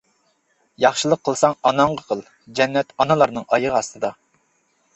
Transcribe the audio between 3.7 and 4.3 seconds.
ئاستىدا!